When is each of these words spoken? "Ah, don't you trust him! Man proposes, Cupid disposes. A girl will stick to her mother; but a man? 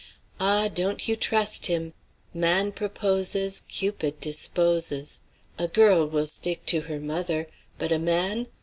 "Ah, 0.39 0.67
don't 0.67 1.07
you 1.07 1.15
trust 1.15 1.67
him! 1.67 1.93
Man 2.33 2.71
proposes, 2.71 3.61
Cupid 3.69 4.19
disposes. 4.19 5.21
A 5.59 5.67
girl 5.67 6.07
will 6.09 6.25
stick 6.25 6.65
to 6.65 6.81
her 6.89 6.99
mother; 6.99 7.45
but 7.77 7.91
a 7.91 7.99
man? 7.99 8.47